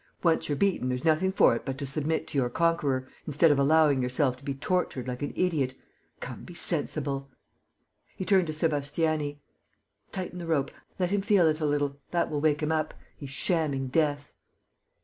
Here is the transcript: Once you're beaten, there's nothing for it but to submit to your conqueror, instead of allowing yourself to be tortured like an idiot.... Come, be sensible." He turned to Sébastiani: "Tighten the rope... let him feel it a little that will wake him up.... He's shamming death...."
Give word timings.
Once 0.23 0.49
you're 0.49 0.55
beaten, 0.55 0.89
there's 0.89 1.05
nothing 1.05 1.31
for 1.31 1.55
it 1.55 1.63
but 1.63 1.77
to 1.77 1.85
submit 1.85 2.25
to 2.25 2.35
your 2.35 2.49
conqueror, 2.49 3.07
instead 3.27 3.51
of 3.51 3.59
allowing 3.59 4.01
yourself 4.01 4.35
to 4.35 4.43
be 4.43 4.55
tortured 4.55 5.07
like 5.07 5.21
an 5.21 5.31
idiot.... 5.35 5.75
Come, 6.19 6.43
be 6.43 6.55
sensible." 6.55 7.29
He 8.15 8.25
turned 8.25 8.47
to 8.47 8.53
Sébastiani: 8.53 9.37
"Tighten 10.11 10.39
the 10.39 10.47
rope... 10.47 10.71
let 10.97 11.11
him 11.11 11.21
feel 11.21 11.45
it 11.47 11.59
a 11.59 11.67
little 11.67 11.99
that 12.09 12.31
will 12.31 12.41
wake 12.41 12.63
him 12.63 12.71
up.... 12.71 12.95
He's 13.15 13.29
shamming 13.29 13.89
death...." 13.89 14.33